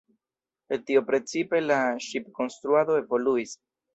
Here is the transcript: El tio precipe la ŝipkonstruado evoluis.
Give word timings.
El 0.75 0.79
tio 0.89 1.03
precipe 1.09 1.61
la 1.67 1.77
ŝipkonstruado 2.07 2.99
evoluis. 3.05 3.55